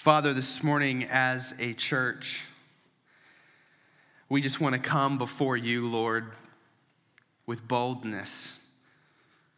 [0.00, 2.46] Father, this morning as a church,
[4.30, 6.32] we just want to come before you, Lord,
[7.44, 8.58] with boldness.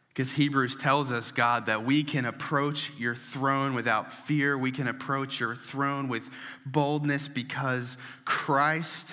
[0.09, 4.57] Because Hebrews tells us, God, that we can approach your throne without fear.
[4.57, 6.29] We can approach your throne with
[6.65, 9.07] boldness because Christ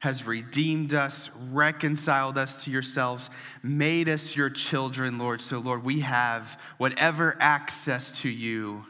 [0.00, 3.30] has redeemed us, reconciled us to yourselves,
[3.62, 5.40] made us your children, Lord.
[5.40, 8.84] So, Lord, we have whatever access to you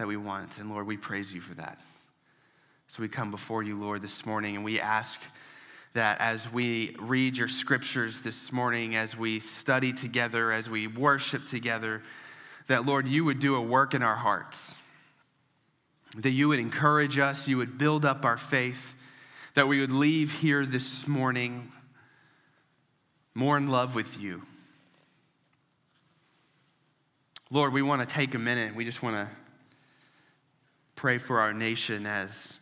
[0.00, 0.56] that we want.
[0.56, 1.78] And Lord, we praise you for that.
[2.88, 5.20] So we come before you, Lord, this morning, and we ask
[5.92, 11.44] that as we read your scriptures this morning, as we study together, as we worship
[11.44, 12.02] together,
[12.66, 14.72] that, Lord, you would do a work in our hearts.
[16.16, 18.94] That you would encourage us, you would build up our faith,
[19.52, 21.70] that we would leave here this morning
[23.34, 24.40] more in love with you.
[27.50, 28.74] Lord, we want to take a minute.
[28.74, 29.28] We just want to
[31.00, 32.58] pray for our nation as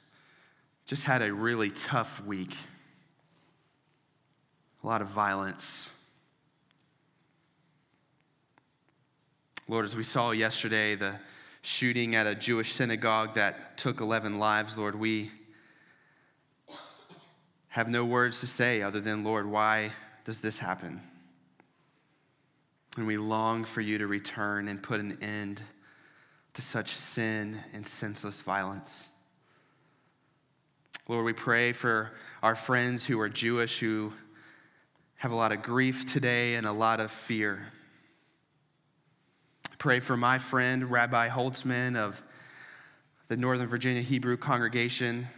[0.86, 2.56] just had a really tough week.
[4.84, 5.90] A lot of violence.
[9.66, 11.16] Lord, as we saw yesterday, the
[11.62, 15.32] shooting at a Jewish synagogue that took 11 lives, Lord, we
[17.70, 19.90] have no words to say other than, Lord, why
[20.24, 21.02] does this happen?
[22.96, 25.60] And we long for you to return and put an end
[26.58, 29.04] to such sin and senseless violence.
[31.06, 32.10] Lord, we pray for
[32.42, 34.12] our friends who are Jewish who
[35.18, 37.68] have a lot of grief today and a lot of fear.
[39.78, 42.20] Pray for my friend, Rabbi Holtzman of
[43.28, 45.28] the Northern Virginia Hebrew congregation.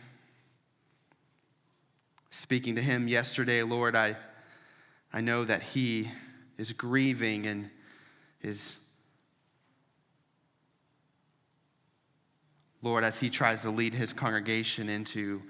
[2.31, 4.17] Speaking to him yesterday, Lord, I,
[5.13, 6.11] I know that he
[6.57, 7.69] is grieving and
[8.41, 8.75] is
[12.83, 15.43] Lord, as he tries to lead his congregation into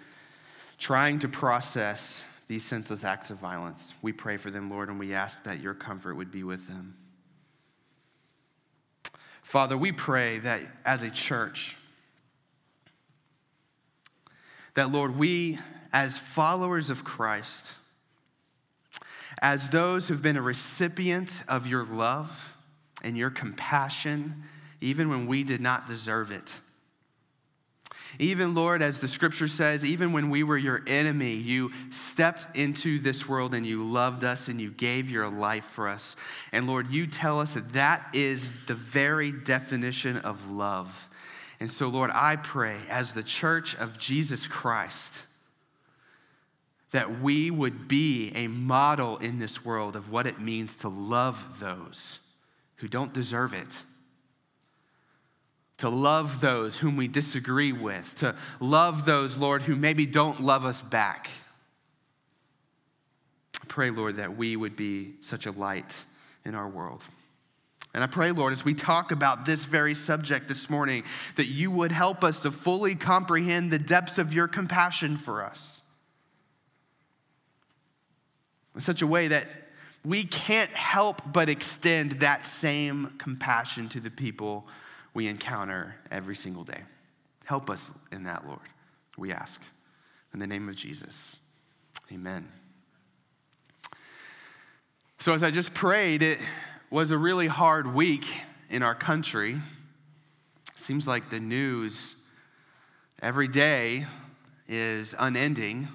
[0.78, 5.14] trying to process these senseless acts of violence, we pray for them, Lord, and we
[5.14, 6.96] ask that your comfort would be with them.
[9.42, 11.76] Father, we pray that as a church,
[14.74, 15.58] that, Lord, we,
[15.92, 17.64] as followers of Christ,
[19.42, 22.56] as those who've been a recipient of your love
[23.02, 24.44] and your compassion,
[24.80, 26.56] even when we did not deserve it,
[28.20, 32.98] even, Lord, as the scripture says, even when we were your enemy, you stepped into
[32.98, 36.16] this world and you loved us and you gave your life for us.
[36.53, 41.08] And Lord, you tell us that that is the very definition of love.
[41.60, 45.10] And so, Lord, I pray as the church of Jesus Christ
[46.91, 51.60] that we would be a model in this world of what it means to love
[51.60, 52.19] those
[52.76, 53.84] who don't deserve it
[55.80, 60.64] to love those whom we disagree with, to love those, Lord, who maybe don't love
[60.64, 61.30] us back.
[63.62, 65.94] I pray, Lord, that we would be such a light
[66.44, 67.02] in our world.
[67.94, 71.02] And I pray, Lord, as we talk about this very subject this morning,
[71.36, 75.80] that you would help us to fully comprehend the depths of your compassion for us
[78.74, 79.46] in such a way that
[80.04, 84.66] we can't help but extend that same compassion to the people
[85.15, 86.81] we encounter every single day.
[87.44, 88.60] Help us in that, Lord,
[89.16, 89.60] we ask.
[90.32, 91.37] In the name of Jesus,
[92.12, 92.48] amen.
[95.19, 96.38] So, as I just prayed, it
[96.88, 98.26] was a really hard week
[98.70, 99.60] in our country.
[100.76, 102.15] Seems like the news
[103.20, 104.06] every day
[104.69, 105.88] is unending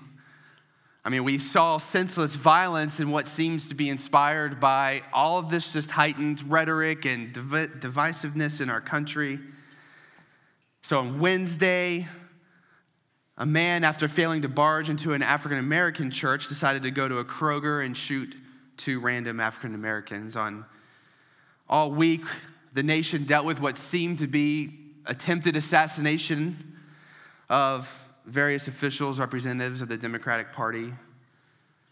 [1.06, 5.50] I mean, we saw senseless violence in what seems to be inspired by all of
[5.50, 9.40] this just heightened rhetoric and div- divisiveness in our country.
[10.82, 12.08] So on Wednesday,
[13.38, 17.20] a man, after failing to barge into an African American church, decided to go to
[17.20, 18.36] a Kroger and shoot
[18.76, 20.36] two random African Americans.
[20.36, 20.66] On
[21.70, 22.24] all week,
[22.74, 26.80] the nation dealt with what seemed to be attempted assassination
[27.48, 30.94] of various officials, representatives of the Democratic Party.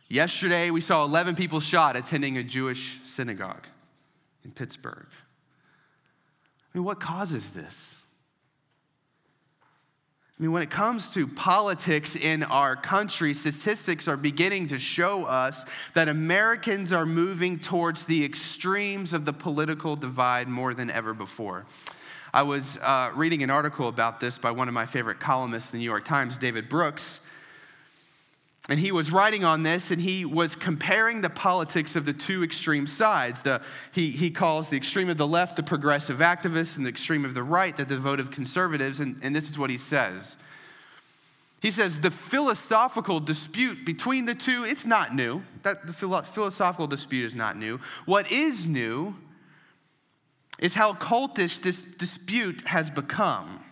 [0.10, 3.66] Yesterday, we saw 11 people shot attending a Jewish synagogue
[4.44, 5.08] in Pittsburgh.
[6.74, 7.96] I mean, what causes this?
[10.38, 15.26] I mean, when it comes to politics in our country, statistics are beginning to show
[15.26, 15.64] us
[15.94, 21.66] that Americans are moving towards the extremes of the political divide more than ever before.
[22.34, 25.74] I was uh, reading an article about this by one of my favorite columnists in
[25.74, 27.20] the New York Times, David Brooks.
[28.70, 32.44] And he was writing on this and he was comparing the politics of the two
[32.44, 33.44] extreme sides.
[33.44, 37.24] The, he, he calls the extreme of the left the progressive activists and the extreme
[37.24, 39.00] of the right the devoted conservatives.
[39.00, 40.36] And, and this is what he says.
[41.62, 45.44] He says the philosophical dispute between the two, it's not new.
[45.62, 47.80] That the philosophical dispute is not new.
[48.06, 49.16] What is new
[50.60, 53.64] is how cultish this dispute has become.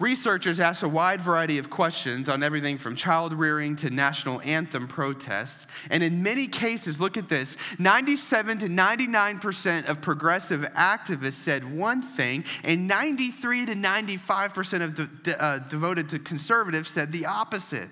[0.00, 4.88] Researchers asked a wide variety of questions on everything from child rearing to national anthem
[4.88, 5.66] protests.
[5.90, 12.00] And in many cases, look at this 97 to 99% of progressive activists said one
[12.00, 17.90] thing, and 93 to 95% of de- uh, devoted to conservatives said the opposite.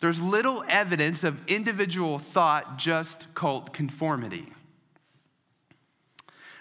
[0.00, 4.52] There's little evidence of individual thought, just cult conformity.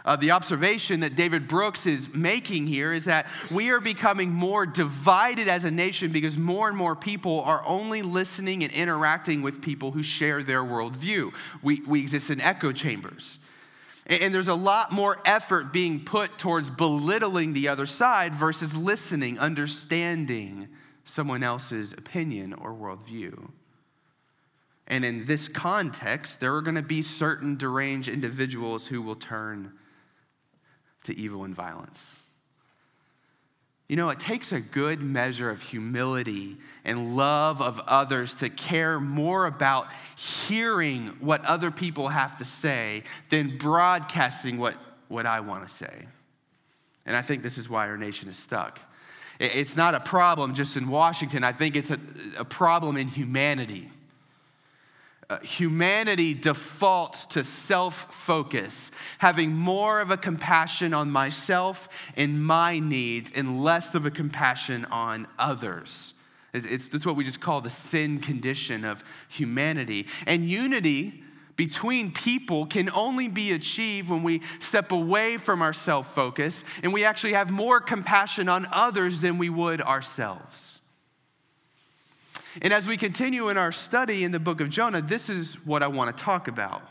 [0.10, 4.66] Uh, the observation that David Brooks is making here is that we are becoming more
[4.66, 9.62] divided as a nation because more and more people are only listening and interacting with
[9.62, 11.32] people who share their worldview.
[11.62, 13.38] We, we exist in echo chambers.
[14.08, 18.76] And, and there's a lot more effort being put towards belittling the other side versus
[18.76, 20.70] listening, understanding
[21.04, 23.52] someone else's opinion or worldview.
[24.88, 29.74] And in this context, there are going to be certain deranged individuals who will turn
[31.10, 32.16] to evil and violence.
[33.90, 39.00] You know, it takes a good measure of humility and love of others to care
[39.00, 44.76] more about hearing what other people have to say than broadcasting what,
[45.08, 46.06] what I want to say.
[47.08, 48.80] And I think this is why our nation is stuck.
[49.40, 52.00] It's not a problem just in Washington, I think it's a,
[52.38, 53.90] a problem in humanity.
[55.30, 58.90] Uh, humanity defaults to self focus,
[59.20, 61.88] having more of a compassion on myself
[62.18, 66.16] and my needs and less of a compassion on others.
[66.52, 70.08] It's, it's, that's what we just call the sin condition of humanity.
[70.26, 71.24] And unity
[71.56, 76.92] between people can only be achieved when we step away from our self focus and
[76.92, 80.79] we actually have more compassion on others than we would ourselves.
[82.62, 85.84] And as we continue in our study in the book of Jonah, this is what
[85.84, 86.82] I want to talk about.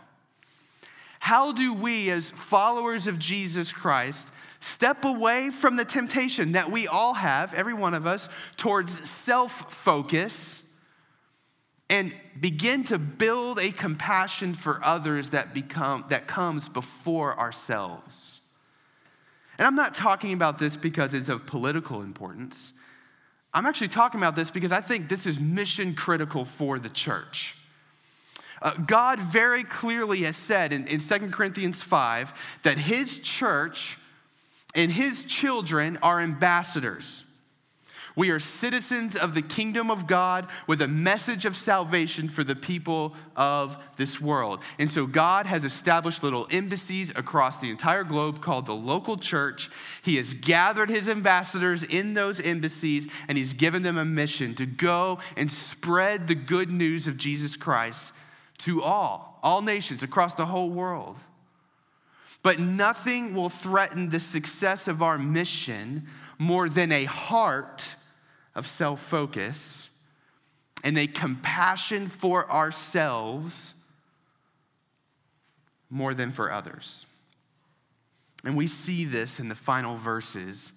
[1.20, 4.26] How do we, as followers of Jesus Christ,
[4.60, 9.72] step away from the temptation that we all have, every one of us, towards self
[9.72, 10.62] focus
[11.90, 18.40] and begin to build a compassion for others that, become, that comes before ourselves?
[19.58, 22.72] And I'm not talking about this because it's of political importance.
[23.52, 27.56] I'm actually talking about this because I think this is mission critical for the church.
[28.60, 32.32] Uh, God very clearly has said in, in 2 Corinthians 5
[32.64, 33.98] that his church
[34.74, 37.24] and his children are ambassadors.
[38.19, 42.56] We are citizens of the kingdom of God with a message of salvation for the
[42.56, 44.61] people of this world.
[44.76, 49.70] And so God has established little embassies across the entire globe called the local church.
[50.03, 54.67] He has gathered his ambassadors in those embassies and he's given them a mission to
[54.67, 58.12] go and spread the good news of Jesus Christ
[58.59, 61.15] to all, all nations across the whole world.
[62.43, 67.94] But nothing will threaten the success of our mission more than a heart
[68.58, 69.88] of self focus
[70.82, 73.72] and a compassion for ourselves
[75.88, 77.06] more than for others.
[78.44, 80.72] And we see this in the final verses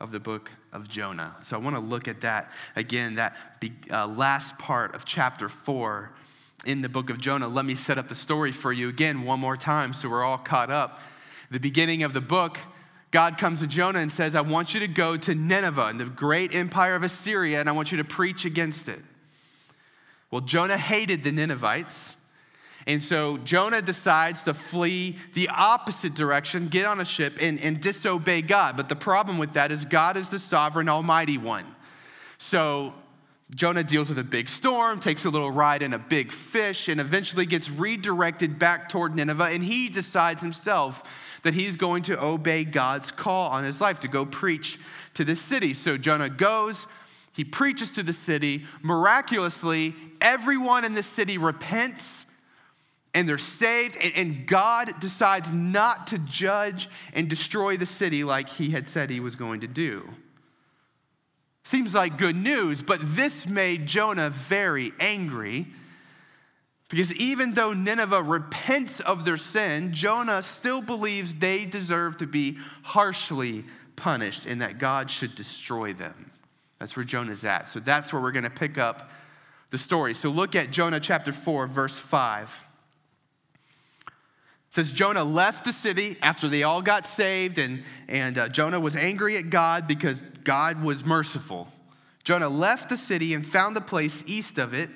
[0.00, 1.36] of the book of Jonah.
[1.42, 3.36] So I want to look at that again, that
[3.90, 6.12] uh, last part of chapter four
[6.64, 7.48] in the book of Jonah.
[7.48, 10.38] Let me set up the story for you again one more time so we're all
[10.38, 11.00] caught up.
[11.50, 12.58] The beginning of the book,
[13.10, 16.04] God comes to Jonah and says, I want you to go to Nineveh and the
[16.04, 19.00] great empire of Assyria, and I want you to preach against it.
[20.30, 22.16] Well, Jonah hated the Ninevites.
[22.86, 27.80] And so Jonah decides to flee the opposite direction, get on a ship, and, and
[27.80, 28.76] disobey God.
[28.76, 31.66] But the problem with that is God is the sovereign, almighty one.
[32.38, 32.94] So
[33.54, 37.00] Jonah deals with a big storm, takes a little ride in a big fish, and
[37.00, 39.48] eventually gets redirected back toward Nineveh.
[39.50, 41.02] And he decides himself
[41.42, 44.78] that he's going to obey God's call on his life to go preach
[45.14, 45.74] to the city.
[45.74, 46.86] So Jonah goes,
[47.32, 48.64] he preaches to the city.
[48.82, 52.26] Miraculously, everyone in the city repents
[53.14, 53.96] and they're saved.
[53.96, 59.20] And God decides not to judge and destroy the city like he had said he
[59.20, 60.08] was going to do.
[61.64, 65.66] Seems like good news, but this made Jonah very angry.
[66.88, 72.58] Because even though Nineveh repents of their sin, Jonah still believes they deserve to be
[72.82, 73.64] harshly
[73.94, 76.30] punished and that God should destroy them.
[76.78, 77.68] That's where Jonah's at.
[77.68, 79.10] So that's where we're going to pick up
[79.70, 80.14] the story.
[80.14, 82.64] So look at Jonah chapter 4, verse 5.
[84.06, 84.14] It
[84.70, 88.96] says Jonah left the city after they all got saved, and, and uh, Jonah was
[88.96, 91.68] angry at God because God was merciful.
[92.22, 94.90] Jonah left the city and found a place east of it.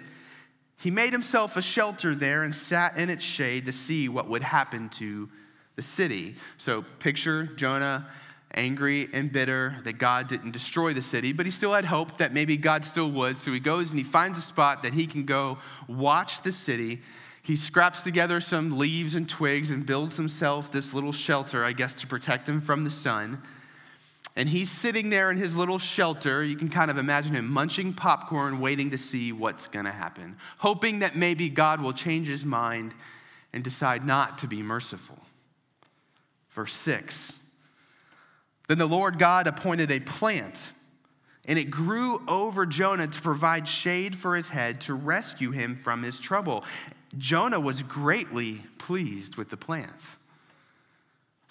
[0.82, 4.42] He made himself a shelter there and sat in its shade to see what would
[4.42, 5.28] happen to
[5.76, 6.34] the city.
[6.58, 8.08] So picture Jonah
[8.52, 12.34] angry and bitter that God didn't destroy the city, but he still had hope that
[12.34, 13.38] maybe God still would.
[13.38, 17.00] So he goes and he finds a spot that he can go watch the city.
[17.44, 21.94] He scraps together some leaves and twigs and builds himself this little shelter, I guess,
[21.94, 23.40] to protect him from the sun.
[24.34, 26.42] And he's sitting there in his little shelter.
[26.42, 30.36] You can kind of imagine him munching popcorn, waiting to see what's going to happen,
[30.58, 32.94] hoping that maybe God will change his mind
[33.52, 35.18] and decide not to be merciful.
[36.50, 37.32] Verse 6
[38.68, 40.60] Then the Lord God appointed a plant,
[41.44, 46.02] and it grew over Jonah to provide shade for his head to rescue him from
[46.02, 46.64] his trouble.
[47.18, 49.92] Jonah was greatly pleased with the plant.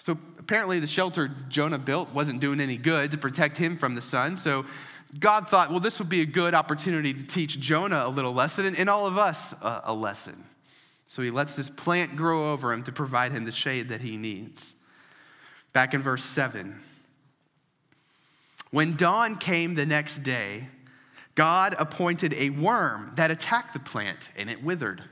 [0.04, 4.00] So apparently, the shelter Jonah built wasn't doing any good to protect him from the
[4.00, 4.36] sun.
[4.36, 4.66] So
[5.20, 8.74] God thought, well, this would be a good opportunity to teach Jonah a little lesson
[8.74, 10.42] and, all of us a, a lesson.
[11.06, 14.16] So he lets this plant grow over him to provide him the shade that he
[14.16, 14.74] needs.
[15.72, 16.80] Back in verse 7.
[18.72, 20.66] When dawn came the next day,
[21.36, 25.04] God appointed a worm that attacked the plant and it withered.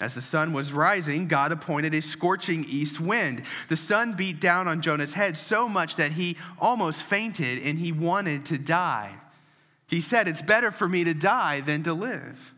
[0.00, 3.42] As the sun was rising, God appointed a scorching east wind.
[3.68, 7.90] The sun beat down on Jonah's head so much that he almost fainted and he
[7.90, 9.14] wanted to die.
[9.88, 12.54] He said, It's better for me to die than to live.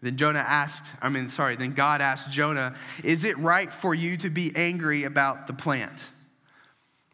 [0.00, 4.16] Then Jonah asked, I mean, sorry, then God asked Jonah, Is it right for you
[4.18, 6.04] to be angry about the plant?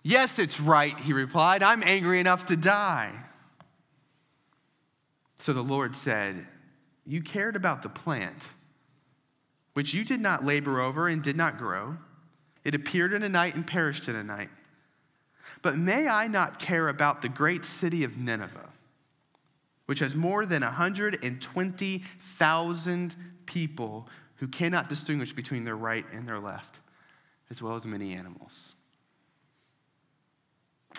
[0.02, 1.62] Yes, it's right, he replied.
[1.62, 3.12] I'm angry enough to die.
[5.40, 6.46] So the Lord said,
[7.06, 8.36] You cared about the plant
[9.74, 11.96] which you did not labor over and did not grow.
[12.64, 14.48] It appeared in a night and perished in a night.
[15.62, 18.70] But may I not care about the great city of Nineveh,
[19.86, 23.14] which has more than 120,000
[23.46, 26.80] people who cannot distinguish between their right and their left,
[27.50, 28.74] as well as many animals.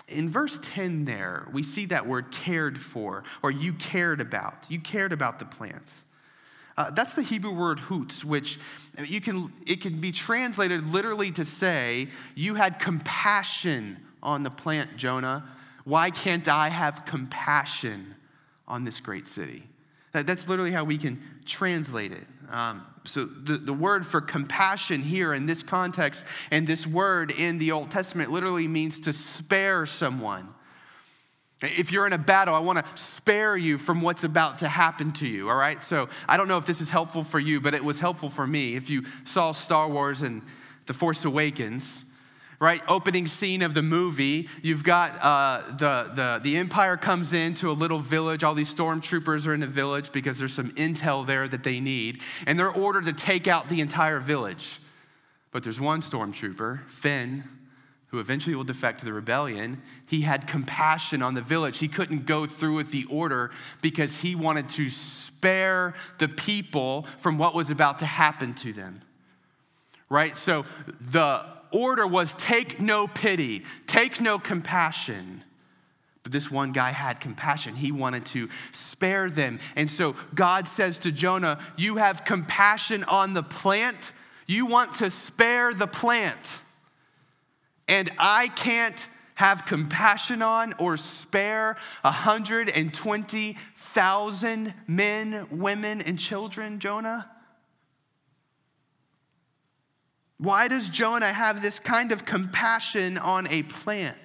[0.08, 4.66] In verse 10, there, we see that word cared for, or you cared about.
[4.68, 5.92] You cared about the plants.
[6.76, 8.58] Uh, that's the Hebrew word hoots, which
[8.98, 14.96] you can, it can be translated literally to say, You had compassion on the plant,
[14.96, 15.48] Jonah.
[15.84, 18.14] Why can't I have compassion
[18.66, 19.64] on this great city?
[20.12, 22.26] That, that's literally how we can translate it.
[22.50, 27.58] Um, so, the, the word for compassion here in this context and this word in
[27.58, 30.53] the Old Testament literally means to spare someone.
[31.64, 35.12] If you're in a battle, I want to spare you from what's about to happen
[35.14, 35.82] to you, all right?
[35.82, 38.46] So I don't know if this is helpful for you, but it was helpful for
[38.46, 38.76] me.
[38.76, 40.42] If you saw Star Wars and
[40.86, 42.04] The Force Awakens,
[42.60, 42.82] right?
[42.88, 47.72] Opening scene of the movie, you've got uh, the, the, the Empire comes into a
[47.72, 48.44] little village.
[48.44, 52.20] All these stormtroopers are in the village because there's some intel there that they need,
[52.46, 54.80] and they're ordered to take out the entire village.
[55.50, 57.44] But there's one stormtrooper, Finn,
[58.08, 61.78] who eventually will defect to the rebellion, he had compassion on the village.
[61.78, 63.50] He couldn't go through with the order
[63.82, 69.02] because he wanted to spare the people from what was about to happen to them.
[70.08, 70.38] Right?
[70.38, 70.64] So
[71.00, 75.42] the order was take no pity, take no compassion.
[76.22, 77.74] But this one guy had compassion.
[77.74, 79.60] He wanted to spare them.
[79.76, 84.12] And so God says to Jonah, You have compassion on the plant,
[84.46, 86.50] you want to spare the plant
[87.88, 97.30] and I can't have compassion on or spare 120,000 men, women, and children, Jonah?
[100.38, 104.16] Why does Jonah have this kind of compassion on a plant?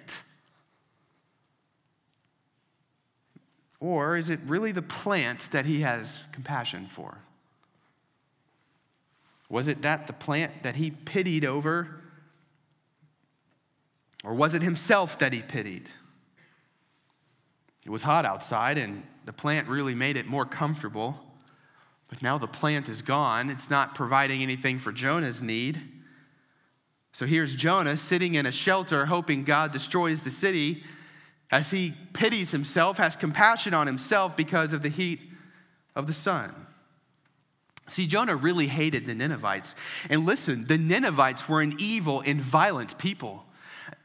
[3.80, 7.20] Or is it really the plant that he has compassion for?
[9.50, 12.02] Was it that the plant that he pitied over
[14.24, 15.90] or was it himself that he pitied?
[17.86, 21.18] It was hot outside, and the plant really made it more comfortable.
[22.08, 23.50] But now the plant is gone.
[23.50, 25.80] It's not providing anything for Jonah's need.
[27.14, 30.84] So here's Jonah sitting in a shelter, hoping God destroys the city
[31.52, 35.20] as he pities himself, has compassion on himself because of the heat
[35.96, 36.54] of the sun.
[37.88, 39.74] See, Jonah really hated the Ninevites.
[40.10, 43.46] And listen, the Ninevites were an evil and violent people.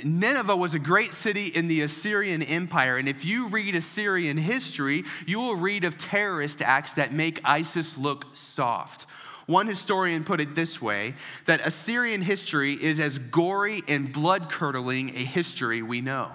[0.03, 5.05] Nineveh was a great city in the Assyrian Empire, and if you read Assyrian history,
[5.27, 9.07] you will read of terrorist acts that make ISIS look soft.
[9.47, 15.11] One historian put it this way that Assyrian history is as gory and blood curdling
[15.11, 16.33] a history we know.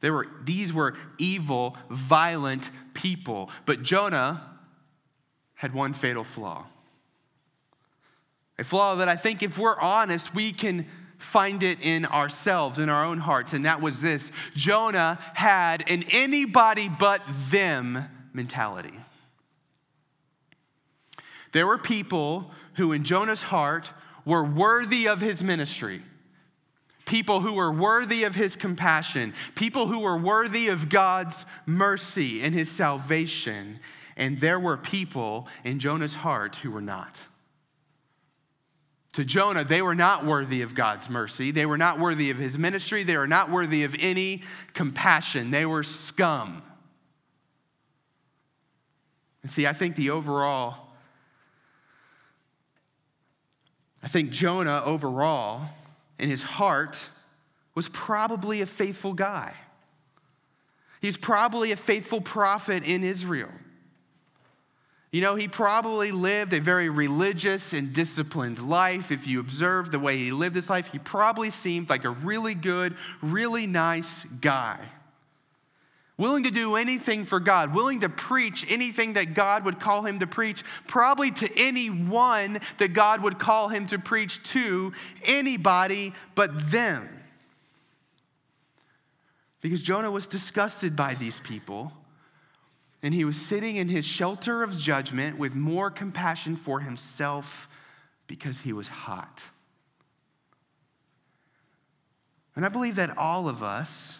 [0.00, 3.50] They were, these were evil, violent people.
[3.66, 4.42] But Jonah
[5.54, 6.66] had one fatal flaw.
[8.58, 10.86] A flaw that I think, if we're honest, we can
[11.18, 13.52] find it in ourselves, in our own hearts.
[13.52, 18.94] And that was this Jonah had an anybody but them mentality.
[21.52, 23.92] There were people who, in Jonah's heart,
[24.24, 26.02] were worthy of his ministry.
[27.06, 32.54] People who were worthy of his compassion, people who were worthy of God's mercy and
[32.54, 33.78] his salvation.
[34.16, 37.20] And there were people in Jonah's heart who were not.
[39.14, 41.50] To Jonah, they were not worthy of God's mercy.
[41.50, 43.04] They were not worthy of his ministry.
[43.04, 44.42] They were not worthy of any
[44.72, 45.50] compassion.
[45.50, 46.62] They were scum.
[49.42, 50.84] And see, I think the overall
[54.04, 55.62] I think Jonah overall,
[56.18, 57.00] in his heart,
[57.74, 59.54] was probably a faithful guy.
[61.00, 63.48] He's probably a faithful prophet in Israel.
[65.14, 69.12] You know, he probably lived a very religious and disciplined life.
[69.12, 72.56] If you observe the way he lived his life, he probably seemed like a really
[72.56, 74.80] good, really nice guy
[76.16, 80.18] willing to do anything for God, willing to preach anything that God would call him
[80.18, 84.92] to preach, probably to anyone that God would call him to preach to,
[85.24, 87.08] anybody but them.
[89.60, 91.92] Because Jonah was disgusted by these people,
[93.04, 97.68] and he was sitting in his shelter of judgment with more compassion for himself
[98.26, 99.42] because he was hot.
[102.56, 104.18] And I believe that all of us,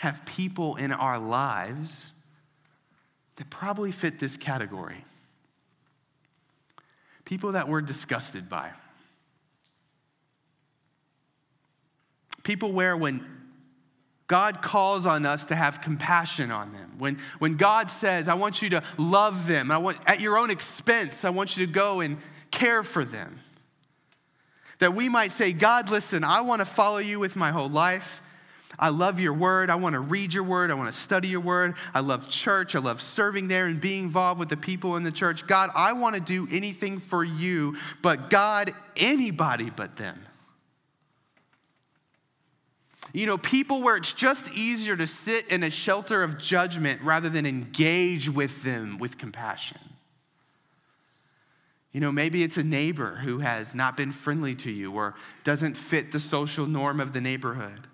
[0.00, 2.14] have people in our lives
[3.36, 5.04] that probably fit this category.
[7.26, 8.70] People that we're disgusted by.
[12.44, 13.39] People where when
[14.30, 16.92] God calls on us to have compassion on them.
[16.98, 20.50] When, when God says, I want you to love them, I want, at your own
[20.50, 22.16] expense, I want you to go and
[22.52, 23.40] care for them.
[24.78, 28.22] That we might say, God, listen, I want to follow you with my whole life.
[28.78, 29.68] I love your word.
[29.68, 30.70] I want to read your word.
[30.70, 31.74] I want to study your word.
[31.92, 32.76] I love church.
[32.76, 35.44] I love serving there and being involved with the people in the church.
[35.48, 40.24] God, I want to do anything for you, but God, anybody but them.
[43.12, 47.28] You know, people where it's just easier to sit in a shelter of judgment rather
[47.28, 49.80] than engage with them with compassion.
[51.92, 55.76] You know, maybe it's a neighbor who has not been friendly to you or doesn't
[55.76, 57.88] fit the social norm of the neighborhood.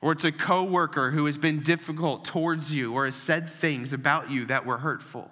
[0.00, 4.30] Or it's a coworker who has been difficult towards you or has said things about
[4.30, 5.30] you that were hurtful.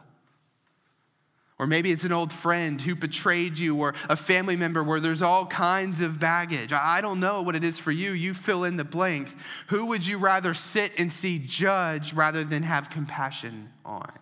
[1.65, 5.23] Or maybe it's an old friend who betrayed you, or a family member where there's
[5.23, 6.75] all kinds of baggage.
[6.75, 8.11] I don't know what it is for you.
[8.11, 9.35] You fill in the blank.
[9.69, 14.13] Who would you rather sit and see judge rather than have compassion on?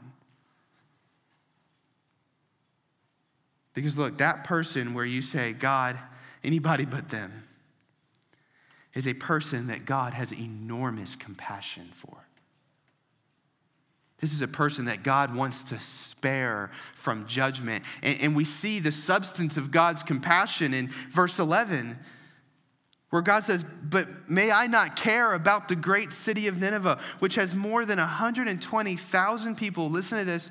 [3.75, 5.99] Because look, that person where you say, God,
[6.45, 7.43] anybody but them,
[8.95, 12.19] is a person that God has enormous compassion for.
[14.23, 17.85] This is a person that God wants to spare from judgment.
[18.03, 21.99] And, and, we see the substance of God's compassion in verse 11,
[23.11, 27.35] where God says, But may I not care about the great city of Nineveh, which
[27.35, 30.51] has more than 120,000 people, listen to this,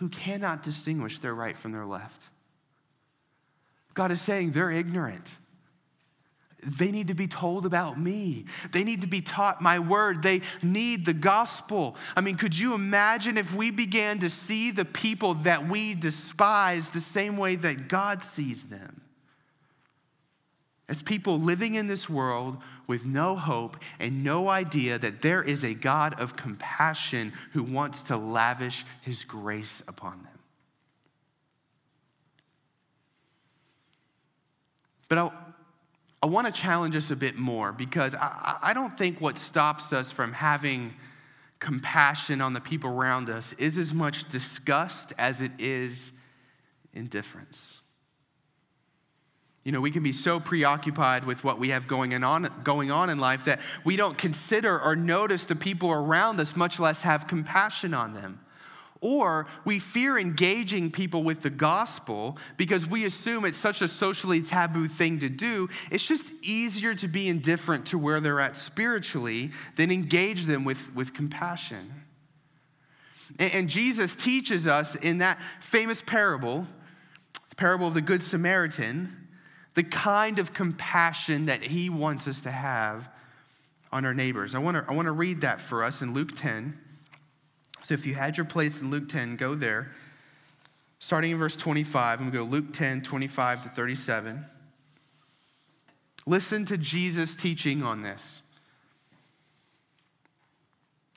[0.00, 2.20] who cannot distinguish their right from their left.
[3.94, 5.30] God is saying they're ignorant.
[6.66, 8.46] They need to be told about me.
[8.72, 10.22] They need to be taught my word.
[10.22, 11.94] They need the gospel.
[12.16, 16.88] I mean, could you imagine if we began to see the people that we despise
[16.88, 19.02] the same way that God sees them?
[20.88, 25.64] As people living in this world with no hope and no idea that there is
[25.64, 30.38] a God of compassion who wants to lavish his grace upon them.
[35.08, 35.30] But I,
[36.26, 39.92] I want to challenge us a bit more because I, I don't think what stops
[39.92, 40.92] us from having
[41.60, 46.10] compassion on the people around us is as much disgust as it is
[46.92, 47.78] indifference.
[49.62, 53.08] You know, we can be so preoccupied with what we have going on, going on
[53.08, 57.28] in life that we don't consider or notice the people around us, much less have
[57.28, 58.40] compassion on them.
[59.00, 64.40] Or we fear engaging people with the gospel because we assume it's such a socially
[64.40, 65.68] taboo thing to do.
[65.90, 70.94] It's just easier to be indifferent to where they're at spiritually than engage them with,
[70.94, 71.92] with compassion.
[73.38, 76.66] And, and Jesus teaches us in that famous parable,
[77.50, 79.28] the parable of the Good Samaritan,
[79.74, 83.08] the kind of compassion that he wants us to have
[83.92, 84.54] on our neighbors.
[84.54, 86.78] I want to I want to read that for us in Luke 10.
[87.86, 89.92] So if you had your place in Luke 10, go there.
[90.98, 94.44] Starting in verse 25, I'm going to go Luke 10, 25 to 37.
[96.26, 98.42] Listen to Jesus' teaching on this.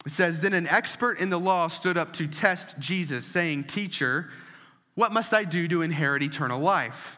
[0.06, 4.30] It says, Then an expert in the law stood up to test Jesus, saying, Teacher,
[4.94, 7.18] what must I do to inherit eternal life?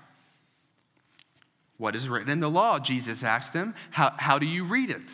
[1.78, 2.80] What is written in the law?
[2.80, 3.76] Jesus asked him.
[3.90, 5.12] How, how do you read it?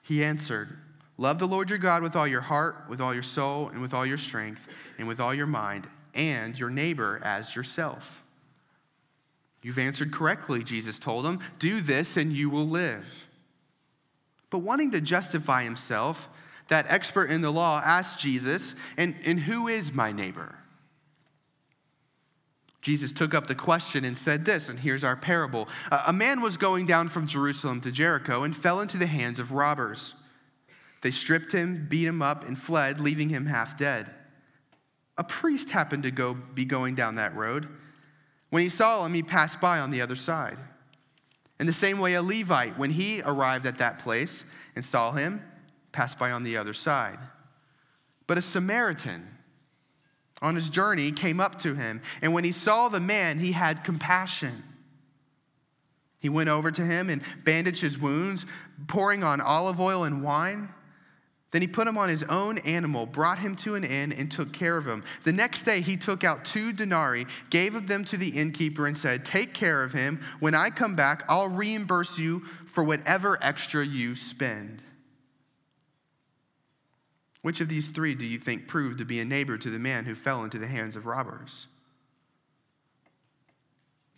[0.00, 0.78] He answered,
[1.18, 3.92] Love the Lord your God with all your heart, with all your soul, and with
[3.92, 4.66] all your strength,
[4.98, 8.22] and with all your mind, and your neighbor as yourself.
[9.62, 11.40] You've answered correctly, Jesus told him.
[11.58, 13.26] Do this and you will live.
[14.50, 16.28] But wanting to justify himself,
[16.68, 20.54] that expert in the law asked Jesus, And, and who is my neighbor?
[22.80, 25.68] Jesus took up the question and said this, and here's our parable.
[25.90, 29.50] A man was going down from Jerusalem to Jericho and fell into the hands of
[29.50, 30.14] robbers.
[31.00, 34.10] They stripped him, beat him up, and fled, leaving him half dead.
[35.16, 37.68] A priest happened to go, be going down that road.
[38.50, 40.58] When he saw him, he passed by on the other side.
[41.60, 44.44] In the same way, a Levite, when he arrived at that place
[44.76, 45.42] and saw him,
[45.92, 47.18] passed by on the other side.
[48.26, 49.26] But a Samaritan,
[50.40, 53.82] on his journey, came up to him, and when he saw the man, he had
[53.82, 54.62] compassion.
[56.20, 58.46] He went over to him and bandaged his wounds,
[58.86, 60.68] pouring on olive oil and wine.
[61.50, 64.52] Then he put him on his own animal, brought him to an inn, and took
[64.52, 65.02] care of him.
[65.24, 69.24] The next day he took out two denarii, gave them to the innkeeper, and said,
[69.24, 70.22] Take care of him.
[70.40, 74.82] When I come back, I'll reimburse you for whatever extra you spend.
[77.40, 80.04] Which of these three do you think proved to be a neighbor to the man
[80.04, 81.66] who fell into the hands of robbers?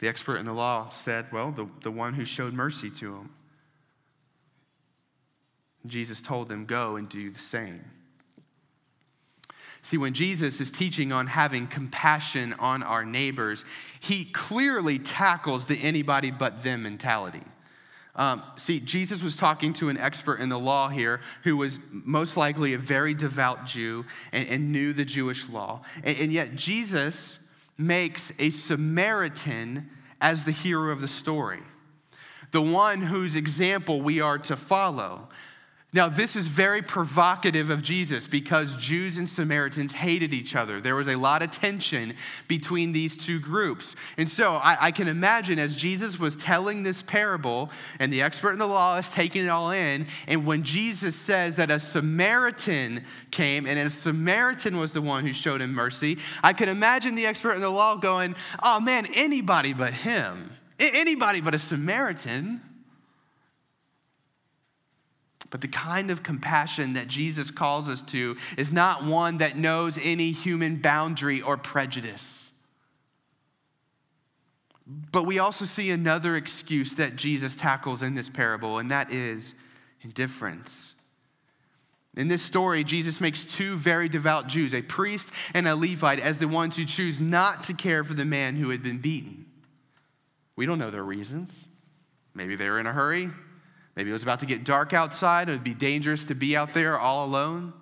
[0.01, 3.31] The expert in the law said, Well, the, the one who showed mercy to him.
[5.87, 7.85] Jesus told them, Go and do the same.
[9.83, 13.65] See, when Jesus is teaching on having compassion on our neighbors,
[13.99, 17.43] he clearly tackles the anybody but them mentality.
[18.15, 22.37] Um, see, Jesus was talking to an expert in the law here who was most
[22.37, 25.83] likely a very devout Jew and, and knew the Jewish law.
[26.03, 27.39] And, and yet, Jesus
[27.79, 29.89] makes a Samaritan
[30.21, 31.63] as the hero of the story,
[32.51, 35.29] the one whose example we are to follow.
[35.93, 40.81] Now, this is very provocative of Jesus because Jews and Samaritans hated each other.
[40.81, 42.15] There was a lot of tension
[42.47, 43.97] between these two groups.
[44.17, 48.53] And so I, I, can imagine as Jesus was telling this parable, and the expert
[48.53, 53.05] in the law is taking it all in, and when Jesus says that a Samaritan
[53.33, 57.27] came and a Samaritan was the one who showed him mercy, I can imagine the
[57.27, 62.61] expert in the law going, oh man, anybody but him, anybody but a Samaritan.
[65.49, 69.99] But the kind of compassion that Jesus calls us to is not one that knows
[70.03, 72.53] any human boundary or prejudice.
[74.87, 79.55] But we also see another excuse that Jesus tackles in this parable, and that is
[80.03, 80.95] indifference.
[82.17, 86.39] In this story, Jesus makes two very devout Jews, a priest and a Levite, as
[86.39, 89.47] the ones who choose not to care for the man who had been beaten.
[90.57, 91.69] We don't know their reasons.
[92.35, 93.31] Maybe they were in a hurry.
[93.97, 95.49] Maybe it was about to get dark outside.
[95.49, 97.73] It would be dangerous to be out there all alone.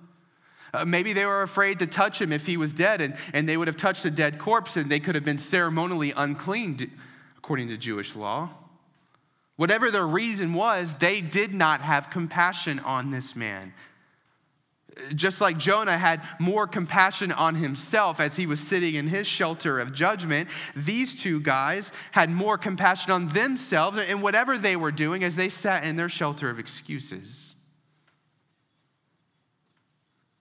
[0.72, 3.56] Uh, maybe they were afraid to touch him if he was dead, and, and they
[3.56, 6.90] would have touched a dead corpse and they could have been ceremonially unclean,
[7.36, 8.50] according to Jewish law.
[9.56, 13.72] Whatever their reason was, they did not have compassion on this man
[15.14, 19.78] just like Jonah had more compassion on himself as he was sitting in his shelter
[19.78, 25.24] of judgment, these two guys had more compassion on themselves and whatever they were doing
[25.24, 27.54] as they sat in their shelter of excuses.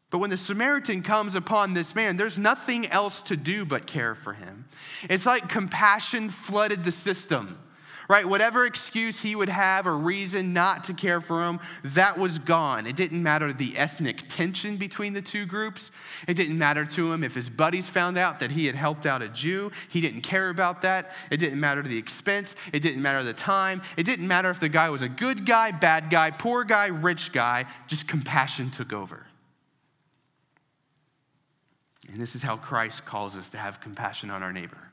[0.10, 4.16] But when the Samaritan comes upon this man, there's nothing else to do but care
[4.16, 4.66] for him.
[5.10, 7.60] It's like compassion flooded the system
[8.08, 8.26] right?
[8.26, 12.88] Whatever excuse he would have or reason not to care for him, that was gone.
[12.88, 15.92] It didn't matter the ethnic tension between the two groups.
[16.28, 19.22] It didn't matter to him if his buddies found out that he had helped out
[19.22, 19.72] a Jew.
[19.90, 21.12] He didn't care about that.
[21.30, 22.56] It didn't matter the expense.
[22.74, 23.82] It didn't matter the time.
[23.98, 27.32] It didn't matter if the guy was a good guy, bad guy, poor guy, rich
[27.32, 27.66] guy.
[27.88, 29.26] Just compassion took over.
[32.10, 34.92] And this is how Christ calls us to have compassion on our neighbor.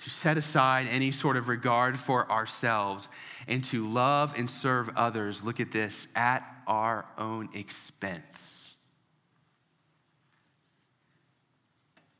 [0.00, 3.08] To set aside any sort of regard for ourselves
[3.48, 8.74] and to love and serve others, look at this, at our own expense.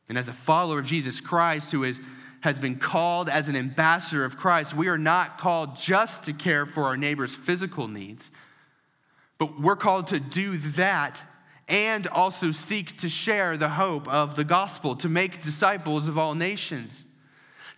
[0.08, 2.00] And as a follower of Jesus Christ who is,
[2.40, 6.64] has been called as an ambassador of Christ, we are not called just to care
[6.66, 8.30] for our neighbor's physical needs,
[9.38, 11.22] but we're called to do that
[11.68, 16.34] and also seek to share the hope of the gospel, to make disciples of all
[16.34, 17.04] nations,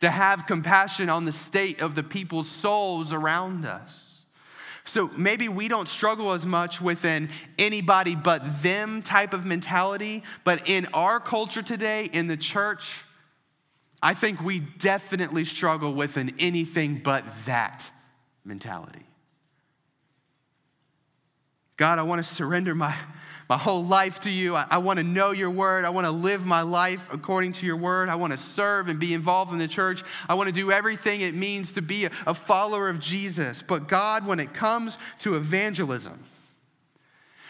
[0.01, 4.25] to have compassion on the state of the people's souls around us.
[4.85, 10.23] So maybe we don't struggle as much with an anybody but them type of mentality,
[10.45, 13.03] but in our culture today, in the church,
[14.01, 17.91] I think we definitely struggle with an anything but that
[18.45, 19.05] mentality.
[21.77, 22.95] God, I want to surrender my,
[23.49, 24.55] my whole life to you.
[24.55, 25.85] I, I want to know your word.
[25.85, 28.09] I want to live my life according to your word.
[28.09, 30.05] I want to serve and be involved in the church.
[30.29, 33.63] I want to do everything it means to be a, a follower of Jesus.
[33.67, 36.25] But God, when it comes to evangelism,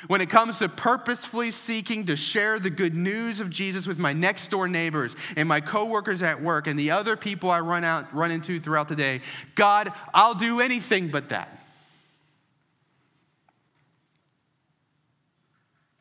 [0.07, 4.13] when it comes to purposefully seeking to share the good news of Jesus with my
[4.13, 8.15] next door neighbors and my coworkers at work and the other people I run out
[8.15, 9.23] run into throughout the day,
[9.57, 11.58] God, I'll do anything but that.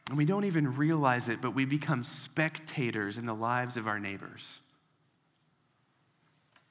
[0.09, 3.99] And we don't even realize it, but we become spectators in the lives of our
[3.99, 4.61] neighbors.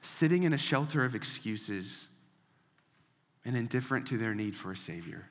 [0.00, 2.06] Sitting in a shelter of excuses
[3.44, 5.26] and indifferent to their need for a Savior.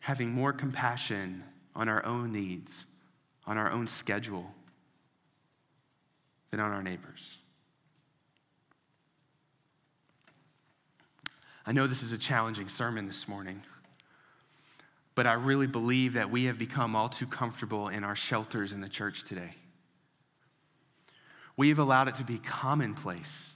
[0.00, 1.42] Having more compassion
[1.74, 2.86] on our own needs,
[3.46, 4.54] on our own schedule,
[6.50, 7.38] than on our neighbors.
[11.66, 13.62] I know this is a challenging sermon this morning.
[15.20, 18.80] But I really believe that we have become all too comfortable in our shelters in
[18.80, 19.54] the church today.
[21.58, 23.50] We have allowed it to be commonplace,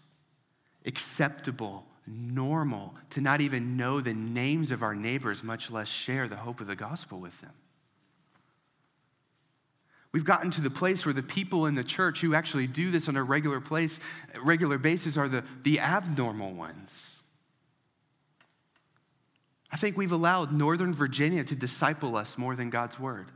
[0.85, 6.37] acceptable, normal to not even know the names of our neighbors, much less share the
[6.37, 7.55] hope of the gospel with them.
[10.13, 13.09] We've gotten to the place where the people in the church who actually do this
[13.09, 14.01] on a regular place,
[14.39, 17.14] regular basis are the, the abnormal ones.
[19.75, 23.33] I think we've allowed Northern Virginia to disciple us more than God's word.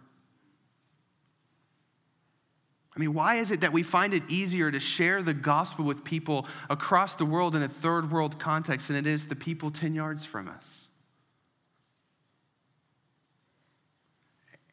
[2.95, 6.05] I mean, why is it that we find it easier to share the gospel with
[6.05, 9.97] people across the world in a third world context than it is the people 10
[9.97, 10.87] yards from us?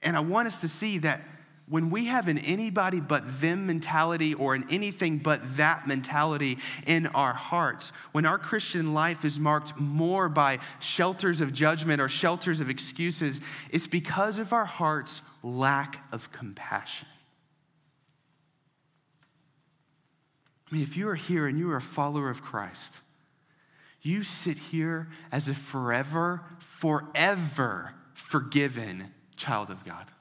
[0.04, 1.21] And I want us to see that
[1.67, 7.08] when we have an anybody but them mentality or an anything but that mentality in
[7.08, 12.60] our hearts, when our Christian life is marked more by shelters of judgment or shelters
[12.60, 17.08] of excuses, it's because of our heart's lack of compassion.
[20.71, 23.01] I mean, if you are here and you are a follower of Christ,
[24.01, 30.12] you sit here as a forever, forever forgiven child of God.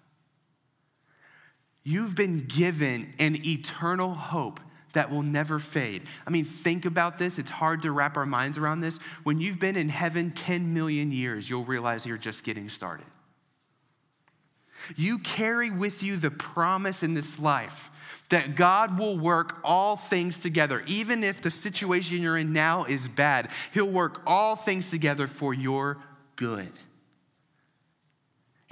[1.84, 4.58] You've been given an eternal hope
[4.94, 6.02] that will never fade.
[6.26, 7.38] I mean, think about this.
[7.38, 8.98] It's hard to wrap our minds around this.
[9.22, 13.06] When you've been in heaven 10 million years, you'll realize you're just getting started.
[14.96, 17.90] You carry with you the promise in this life
[18.30, 20.82] that God will work all things together.
[20.86, 25.52] Even if the situation you're in now is bad, He'll work all things together for
[25.52, 25.98] your
[26.36, 26.72] good.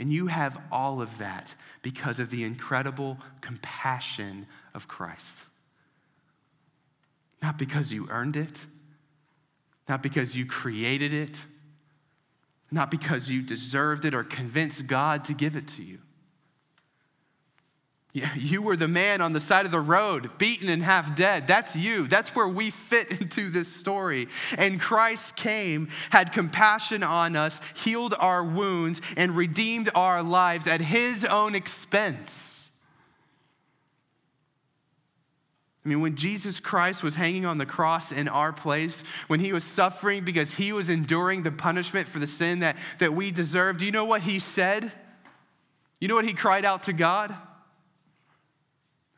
[0.03, 5.37] And you have all of that because of the incredible compassion of Christ.
[7.41, 8.67] Not because you earned it,
[9.89, 11.37] not because you created it,
[12.69, 16.01] not because you deserved it or convinced God to give it to you.
[18.15, 21.47] You were the man on the side of the road, beaten and half dead.
[21.47, 22.07] That's you.
[22.07, 24.29] That's where we fit into this story.
[24.59, 30.83] And Christ came, had compassion on us, healed our wounds, and redeemed our lives at
[30.83, 32.71] his own expense.
[35.85, 39.55] I mean, when Jesus Christ was hanging on the cross in our place, when he
[39.55, 43.81] was suffering because he was enduring the punishment for the sin that, that we deserved,
[43.81, 44.93] do you know what he said?
[45.99, 47.37] You know what he cried out to God?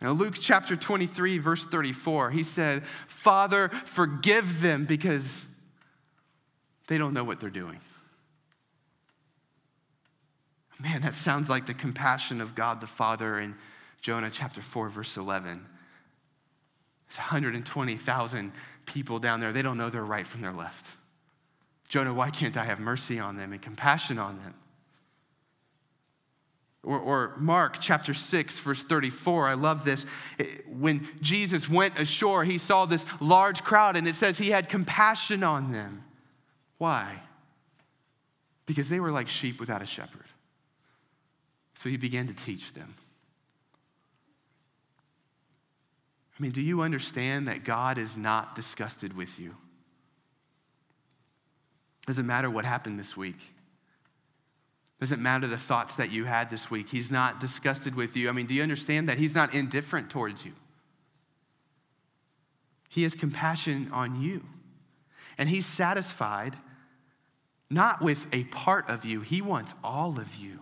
[0.00, 5.40] Now, Luke chapter 23, verse 34, he said, Father, forgive them because
[6.88, 7.80] they don't know what they're doing.
[10.78, 13.54] Man, that sounds like the compassion of God the Father in
[14.00, 15.64] Jonah chapter 4, verse 11.
[17.08, 18.52] It's 120,000
[18.84, 19.52] people down there.
[19.52, 20.96] They don't know their right from their left.
[21.88, 24.54] Jonah, why can't I have mercy on them and compassion on them?
[26.84, 29.48] Or, or, Mark chapter 6, verse 34.
[29.48, 30.04] I love this.
[30.66, 35.42] When Jesus went ashore, he saw this large crowd, and it says he had compassion
[35.42, 36.04] on them.
[36.76, 37.22] Why?
[38.66, 40.26] Because they were like sheep without a shepherd.
[41.74, 42.94] So he began to teach them.
[46.38, 49.54] I mean, do you understand that God is not disgusted with you?
[52.06, 53.53] Doesn't matter what happened this week.
[55.04, 56.88] Doesn't matter the thoughts that you had this week.
[56.88, 58.30] He's not disgusted with you.
[58.30, 60.52] I mean, do you understand that He's not indifferent towards you?
[62.88, 64.46] He has compassion on you.
[65.36, 66.56] And He's satisfied
[67.68, 70.60] not with a part of you, He wants all of you.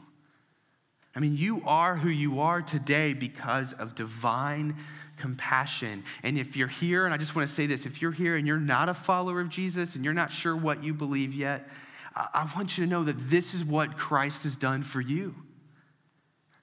[1.14, 4.74] I mean, you are who you are today because of divine
[5.18, 6.02] compassion.
[6.24, 8.44] And if you're here, and I just want to say this if you're here and
[8.44, 11.68] you're not a follower of Jesus and you're not sure what you believe yet,
[12.14, 15.35] I want you to know that this is what Christ has done for you.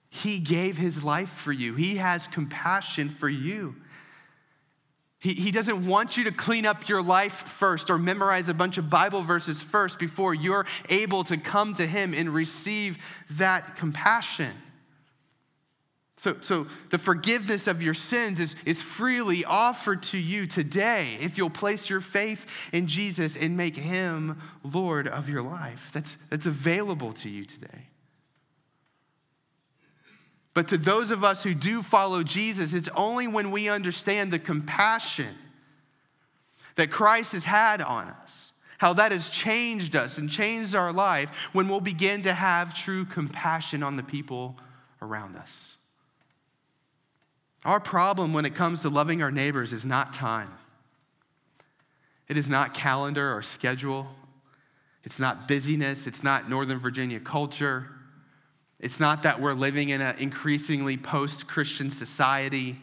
[0.10, 3.76] He gave his life for you, he has compassion for you.
[5.22, 8.78] He, he doesn't want you to clean up your life first or memorize a bunch
[8.78, 12.98] of Bible verses first before you're able to come to Him and receive
[13.32, 14.54] that compassion.
[16.20, 21.38] So, so the forgiveness of your sins is, is freely offered to you today if
[21.38, 25.92] you'll place your faith in Jesus and make him Lord of your life.
[25.94, 27.88] That's, that's available to you today.
[30.54, 34.40] But to those of us who do follow Jesus, it's only when we understand the
[34.40, 35.36] compassion
[36.76, 41.32] that Christ has had on us, how that has changed us and changed our life,
[41.54, 44.58] when we'll begin to have true compassion on the people
[45.02, 45.78] around us.
[47.66, 50.54] Our problem when it comes to loving our neighbors is not time.
[52.28, 54.08] It is not calendar or schedule.
[55.04, 56.08] It's not busyness.
[56.08, 57.88] It's not Northern Virginia culture.
[58.80, 62.78] It's not that we're living in an increasingly post Christian society.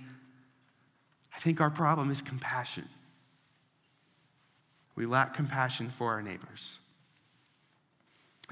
[1.35, 2.89] I think our problem is compassion.
[4.95, 6.79] We lack compassion for our neighbors.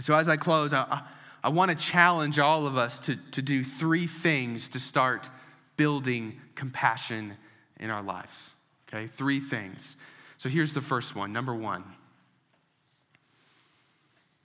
[0.00, 1.02] So, as I close, I, I,
[1.44, 5.28] I want to challenge all of us to, to do three things to start
[5.76, 7.34] building compassion
[7.80, 8.52] in our lives.
[8.88, 9.96] Okay, three things.
[10.38, 11.32] So here's the first one.
[11.32, 11.84] Number one.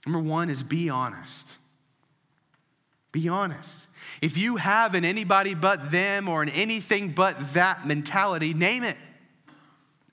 [0.06, 1.46] Number one is be honest.
[3.12, 3.86] Be honest.
[4.22, 8.96] If you have an anybody but them or an anything but that mentality, name it.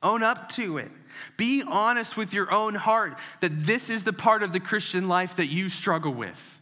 [0.03, 0.91] Own up to it.
[1.35, 5.35] Be honest with your own heart that this is the part of the Christian life
[5.37, 6.61] that you struggle with.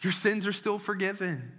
[0.00, 1.52] Your sins are still forgiven.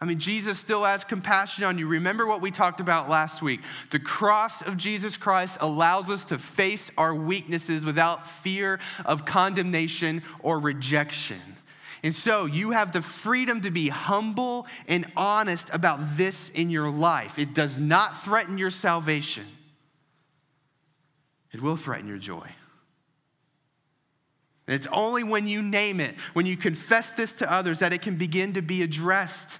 [0.00, 1.86] I mean, Jesus still has compassion on you.
[1.88, 3.60] Remember what we talked about last week.
[3.90, 10.22] The cross of Jesus Christ allows us to face our weaknesses without fear of condemnation
[10.40, 11.40] or rejection.
[12.04, 16.88] And so you have the freedom to be humble and honest about this in your
[16.88, 17.36] life.
[17.36, 19.46] It does not threaten your salvation,
[21.52, 22.48] it will threaten your joy.
[24.68, 28.02] And it's only when you name it, when you confess this to others, that it
[28.02, 29.58] can begin to be addressed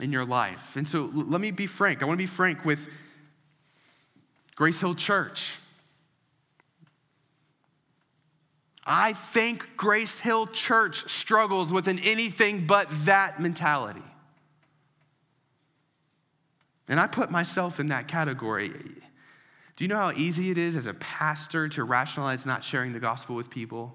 [0.00, 0.76] in your life.
[0.76, 2.02] And so let me be frank.
[2.02, 2.86] I want to be frank with
[4.54, 5.52] Grace Hill Church.
[8.84, 14.02] I think Grace Hill Church struggles with an anything but that mentality.
[16.88, 18.68] And I put myself in that category.
[18.68, 23.00] Do you know how easy it is as a pastor to rationalize not sharing the
[23.00, 23.94] gospel with people?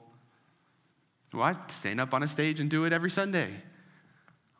[1.34, 3.62] Well, I stand up on a stage and do it every Sunday.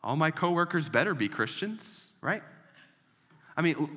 [0.04, 2.42] All my coworkers better be Christians, right?
[3.56, 3.88] I mean,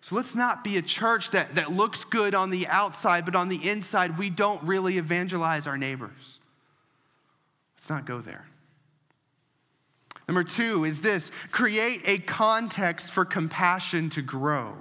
[0.00, 3.48] so let's not be a church that, that looks good on the outside, but on
[3.48, 6.40] the inside, we don't really evangelize our neighbors.
[7.76, 8.46] Let's not go there.
[10.28, 14.76] Number two is this create a context for compassion to grow.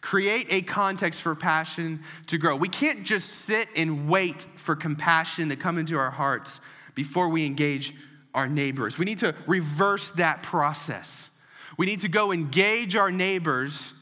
[0.00, 2.54] Create a context for passion to grow.
[2.54, 6.60] We can't just sit and wait for compassion to come into our hearts
[6.96, 7.94] before we engage
[8.34, 8.98] our neighbors.
[8.98, 11.30] We need to reverse that process.
[11.78, 13.92] We need to go engage our neighbors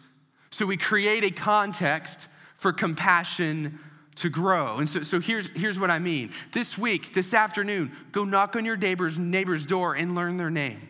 [0.51, 3.79] so we create a context for compassion
[4.17, 4.79] to grow.
[4.79, 6.31] And so, so here's, here's what I mean.
[6.53, 10.89] This week, this afternoon, go knock on your neighbor's neighbor's door and learn their name.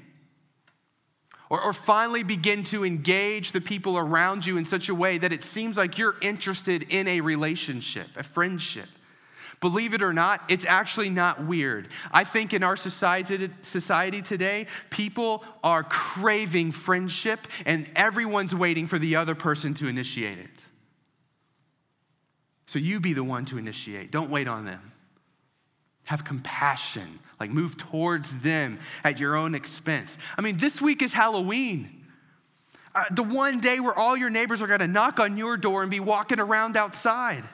[1.48, 5.32] Or, or finally begin to engage the people around you in such a way that
[5.32, 8.88] it seems like you're interested in a relationship, a friendship.
[9.64, 11.88] Believe it or not, it's actually not weird.
[12.12, 18.98] I think in our society, society today, people are craving friendship and everyone's waiting for
[18.98, 20.50] the other person to initiate it.
[22.66, 24.10] So you be the one to initiate.
[24.10, 24.92] Don't wait on them.
[26.08, 30.18] Have compassion, like move towards them at your own expense.
[30.36, 32.04] I mean, this week is Halloween.
[32.94, 35.90] Uh, the one day where all your neighbors are gonna knock on your door and
[35.90, 37.44] be walking around outside.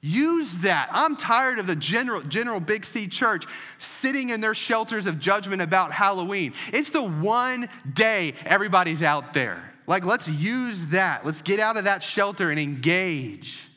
[0.00, 0.88] Use that.
[0.92, 3.46] I'm tired of the general, general Big C church
[3.78, 6.54] sitting in their shelters of judgment about Halloween.
[6.72, 9.74] It's the one day everybody's out there.
[9.88, 11.26] Like, let's use that.
[11.26, 13.67] Let's get out of that shelter and engage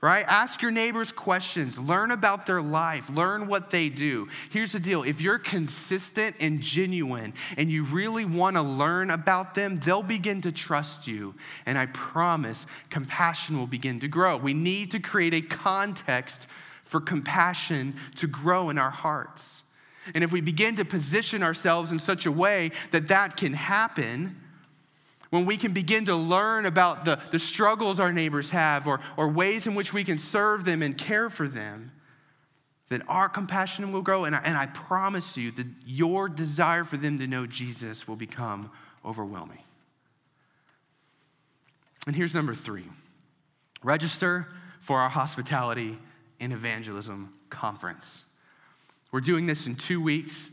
[0.00, 0.24] right?
[0.28, 4.28] Ask your neighbors questions, learn about their life, learn what they do.
[4.48, 9.54] Here's the deal if you're consistent and genuine and you really want to learn about
[9.54, 11.34] them, they'll begin to trust you.
[11.66, 14.38] And I promise compassion will begin to grow.
[14.38, 16.46] We need to create a context
[16.84, 19.62] for compassion to grow in our hearts.
[20.14, 24.40] And if we begin to position ourselves in such a way that that can happen,
[25.30, 29.28] when we can begin to learn about the, the struggles our neighbors have or, or
[29.28, 31.92] ways in which we can serve them and care for them,
[32.88, 34.24] then our compassion will grow.
[34.24, 38.16] And I, and I promise you that your desire for them to know Jesus will
[38.16, 38.70] become
[39.04, 39.60] overwhelming.
[42.06, 42.86] And here's number three
[43.82, 44.48] register
[44.80, 45.96] for our hospitality
[46.40, 48.24] and evangelism conference.
[49.12, 50.50] We're doing this in two weeks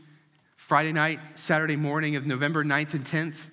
[0.56, 3.50] Friday night, Saturday morning of November 9th and 10th.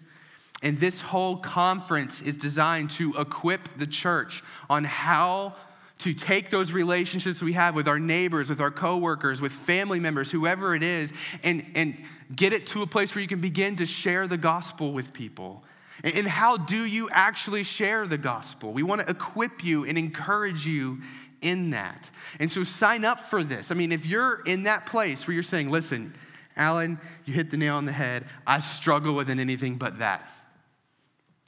[0.61, 5.55] And this whole conference is designed to equip the church on how
[5.99, 10.31] to take those relationships we have with our neighbors, with our coworkers, with family members,
[10.31, 11.97] whoever it is, and, and
[12.35, 15.63] get it to a place where you can begin to share the gospel with people.
[16.03, 18.73] And, and how do you actually share the gospel?
[18.73, 21.01] We want to equip you and encourage you
[21.41, 22.09] in that.
[22.39, 23.71] And so sign up for this.
[23.71, 26.13] I mean, if you're in that place where you're saying, listen,
[26.57, 28.25] Alan, you hit the nail on the head.
[28.47, 30.29] I struggle with anything but that.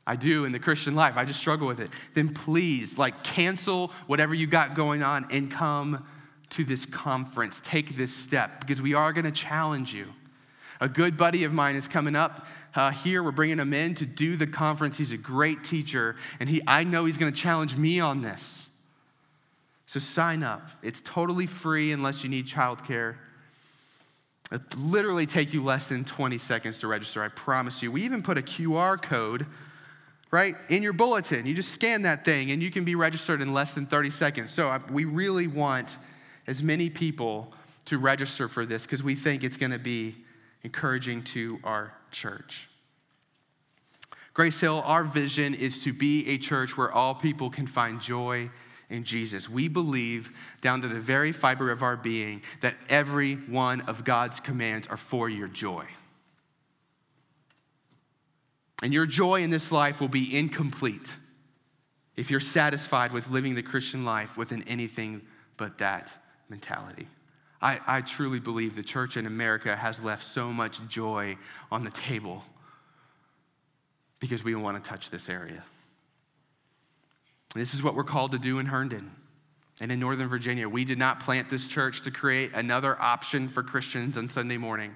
[0.07, 1.17] I do in the Christian life.
[1.17, 1.91] I just struggle with it.
[2.13, 6.07] Then please, like, cancel whatever you got going on and come
[6.51, 7.61] to this conference.
[7.65, 10.07] Take this step because we are going to challenge you.
[10.79, 13.21] A good buddy of mine is coming up uh, here.
[13.21, 14.97] We're bringing him in to do the conference.
[14.97, 18.65] He's a great teacher, and he, I know he's going to challenge me on this.
[19.87, 20.69] So sign up.
[20.81, 23.15] It's totally free unless you need childcare.
[24.53, 27.21] It literally take you less than 20 seconds to register.
[27.21, 27.91] I promise you.
[27.91, 29.45] We even put a QR code
[30.31, 30.55] right?
[30.69, 31.45] In your bulletin.
[31.45, 34.51] You just scan that thing and you can be registered in less than 30 seconds.
[34.51, 35.97] So we really want
[36.45, 37.53] as many people
[37.85, 40.15] to register for this because we think it's going to be
[40.63, 42.69] encouraging to our church.
[44.33, 48.49] Grace Hill, our vision is to be a church where all people can find joy
[48.89, 49.49] in Jesus.
[49.49, 50.29] We believe
[50.61, 54.97] down to the very fiber of our being that every one of God's commands are
[54.97, 55.85] for your joy.
[58.83, 61.15] And your joy in this life will be incomplete
[62.15, 65.21] if you're satisfied with living the Christian life within anything
[65.55, 66.11] but that
[66.49, 67.07] mentality.
[67.61, 71.37] I, I truly believe the church in America has left so much joy
[71.71, 72.43] on the table
[74.19, 75.63] because we want to touch this area.
[77.55, 79.11] This is what we're called to do in Herndon
[79.79, 80.69] and in Northern Virginia.
[80.69, 84.95] We did not plant this church to create another option for Christians on Sunday morning.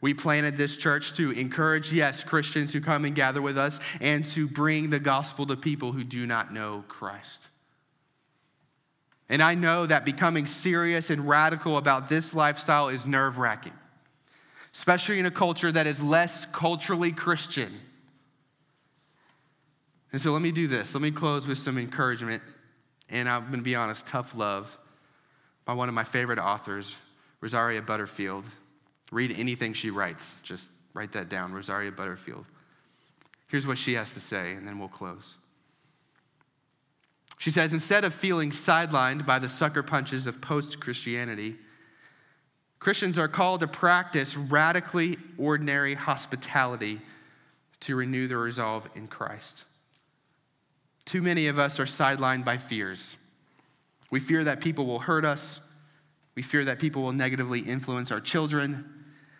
[0.00, 4.26] We planted this church to encourage, yes, Christians who come and gather with us and
[4.30, 7.48] to bring the gospel to people who do not know Christ.
[9.28, 13.72] And I know that becoming serious and radical about this lifestyle is nerve wracking,
[14.72, 17.80] especially in a culture that is less culturally Christian.
[20.12, 20.94] And so let me do this.
[20.94, 22.42] Let me close with some encouragement.
[23.08, 24.78] And I'm going to be honest, tough love
[25.64, 26.94] by one of my favorite authors,
[27.40, 28.44] Rosaria Butterfield.
[29.12, 30.36] Read anything she writes.
[30.42, 32.44] Just write that down, Rosaria Butterfield.
[33.48, 35.36] Here's what she has to say, and then we'll close.
[37.38, 41.56] She says instead of feeling sidelined by the sucker punches of post Christianity,
[42.78, 47.00] Christians are called to practice radically ordinary hospitality
[47.80, 49.64] to renew their resolve in Christ.
[51.04, 53.16] Too many of us are sidelined by fears.
[54.10, 55.60] We fear that people will hurt us.
[56.36, 58.84] We fear that people will negatively influence our children.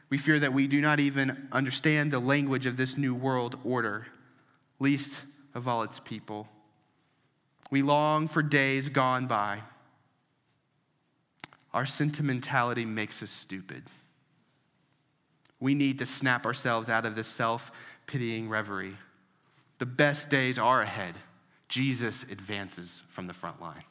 [0.09, 4.07] We fear that we do not even understand the language of this new world order,
[4.80, 5.20] least
[5.55, 6.49] of all its people.
[7.70, 9.61] We long for days gone by.
[11.74, 13.82] Our sentimentality makes us stupid.
[15.61, 17.70] We need to snap ourselves out of this self
[18.07, 18.97] pitying reverie.
[19.78, 21.14] The best days are ahead.
[21.68, 23.84] Jesus advances from the front line.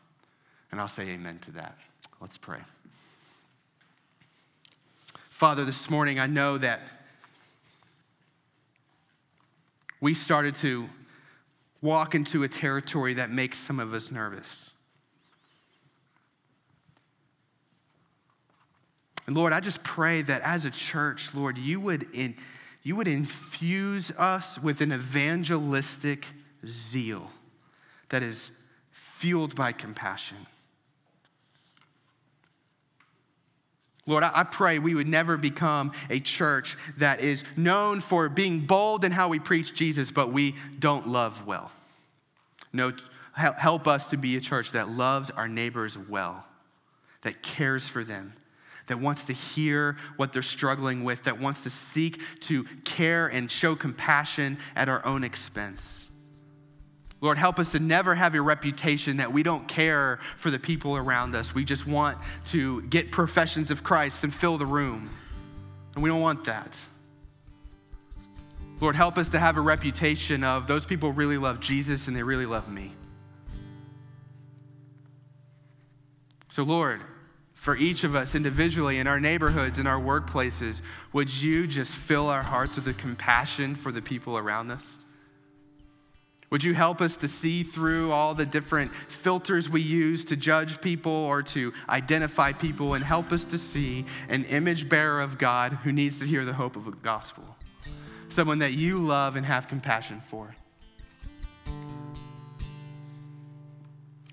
[0.72, 1.78] And I'll say amen to that.
[2.22, 2.62] Let's pray.
[5.36, 6.80] Father, this morning I know that
[10.00, 10.88] we started to
[11.82, 14.72] walk into a territory that makes some of us nervous.
[19.28, 22.38] And Lord, I just pray that as a church, Lord, you would, in,
[22.82, 26.28] you would infuse us with an evangelistic
[26.66, 27.30] zeal
[28.08, 28.52] that is
[28.94, 30.48] fueled by compassion.
[34.08, 39.04] Lord, I pray we would never become a church that is known for being bold
[39.04, 41.72] in how we preach Jesus, but we don't love well.
[42.72, 42.94] No,
[43.34, 46.46] help us to be a church that loves our neighbors well,
[47.24, 48.34] that cares for them,
[48.88, 53.50] that wants to hear what they're struggling with, that wants to seek to care and
[53.50, 56.05] show compassion at our own expense.
[57.26, 60.96] Lord, help us to never have a reputation that we don't care for the people
[60.96, 61.56] around us.
[61.56, 62.20] We just want
[62.50, 65.10] to get professions of Christ and fill the room.
[65.96, 66.78] And we don't want that.
[68.80, 72.22] Lord, help us to have a reputation of those people really love Jesus and they
[72.22, 72.92] really love me.
[76.50, 77.02] So, Lord,
[77.56, 82.28] for each of us individually in our neighborhoods, in our workplaces, would you just fill
[82.30, 85.00] our hearts with a compassion for the people around us?
[86.52, 90.80] Would you help us to see through all the different filters we use to judge
[90.80, 95.74] people or to identify people and help us to see an image bearer of God
[95.84, 97.44] who needs to hear the hope of the gospel?
[98.30, 100.56] Someone that you love and have compassion for.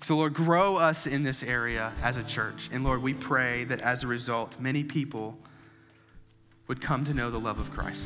[0.03, 2.69] So, Lord, grow us in this area as a church.
[2.73, 5.37] And Lord, we pray that as a result, many people
[6.67, 8.05] would come to know the love of Christ.